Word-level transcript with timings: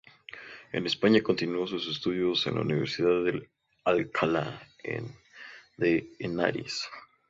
En 0.71 0.87
España, 0.87 1.21
continuó 1.21 1.67
sus 1.67 1.85
estudios 1.87 2.47
en 2.47 2.55
la 2.55 2.61
Universidad 2.61 3.23
de 3.23 3.51
Alcalá 3.83 4.59
de 5.77 6.09
Henares. 6.17 6.85